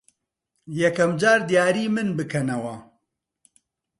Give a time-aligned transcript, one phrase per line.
[0.81, 2.75] یەکەم جار دیاریی من بکەنەوە.